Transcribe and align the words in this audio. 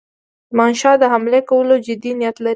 زمانشاه 0.51 0.95
د 1.01 1.03
حملې 1.13 1.41
کولو 1.49 1.75
جدي 1.87 2.11
نیت 2.19 2.37
لري. 2.43 2.49